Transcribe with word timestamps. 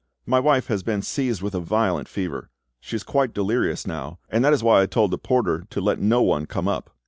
"My 0.25 0.39
wife 0.39 0.65
has 0.65 0.81
been 0.81 1.03
seized 1.03 1.43
with 1.43 1.53
a 1.53 1.59
violent 1.59 2.07
fever; 2.07 2.49
she 2.79 2.95
is 2.95 3.03
quite 3.03 3.35
delirious 3.35 3.85
now, 3.85 4.17
and 4.29 4.43
that 4.43 4.51
is 4.51 4.63
why 4.63 4.81
I 4.81 4.87
told 4.87 5.11
the 5.11 5.19
porter 5.19 5.67
to 5.69 5.79
let 5.79 5.99
no 5.99 6.23
one 6.23 6.47
come 6.47 6.67
up." 6.67 6.89